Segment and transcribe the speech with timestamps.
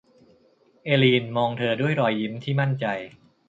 [0.85, 2.85] เอลีนมองเธอด้วยรอยยิ้มที่มั่นใจ